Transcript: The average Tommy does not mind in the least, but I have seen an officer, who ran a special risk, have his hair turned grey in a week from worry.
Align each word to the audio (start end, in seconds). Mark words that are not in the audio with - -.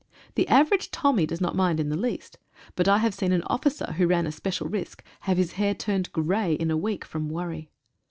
The 0.33 0.47
average 0.47 0.89
Tommy 0.89 1.27
does 1.27 1.39
not 1.41 1.55
mind 1.55 1.79
in 1.79 1.89
the 1.89 1.95
least, 1.95 2.39
but 2.75 2.87
I 2.87 2.97
have 2.97 3.13
seen 3.13 3.31
an 3.31 3.43
officer, 3.43 3.91
who 3.99 4.07
ran 4.07 4.25
a 4.25 4.31
special 4.31 4.67
risk, 4.67 5.03
have 5.29 5.37
his 5.37 5.51
hair 5.51 5.75
turned 5.75 6.11
grey 6.11 6.55
in 6.55 6.71
a 6.71 6.75
week 6.77 7.05
from 7.05 7.29
worry. 7.29 7.69